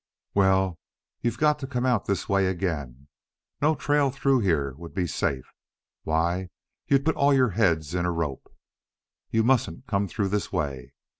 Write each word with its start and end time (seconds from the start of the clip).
Well, 0.33 0.79
you've 1.21 1.37
got 1.37 1.59
to 1.59 1.67
come 1.67 1.85
out 1.85 2.05
this 2.05 2.27
way 2.27 2.47
again. 2.47 3.07
No 3.61 3.75
trail 3.75 4.09
through 4.09 4.39
here 4.39 4.73
would 4.77 4.95
be 4.95 5.05
safe. 5.05 5.53
Why, 6.05 6.49
you'd 6.87 7.05
put 7.05 7.15
all 7.15 7.35
your 7.35 7.49
heads 7.51 7.93
in 7.93 8.03
a 8.07 8.11
rope!... 8.11 8.51
You 9.29 9.43
mustn't 9.43 9.85
come 9.85 10.07
through 10.07 10.29
this 10.29 10.51
way. 10.51 10.93